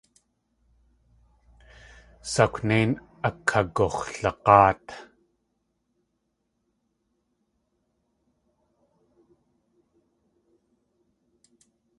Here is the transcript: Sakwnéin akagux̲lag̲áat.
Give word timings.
Sakwnéin 2.31 2.91
akagux̲lag̲áat. 3.27 4.85